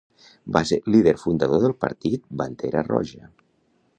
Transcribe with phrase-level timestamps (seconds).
[0.55, 3.31] Va ser líder fundador del partit Bandera Roja.